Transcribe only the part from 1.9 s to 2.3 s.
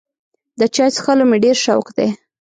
دی.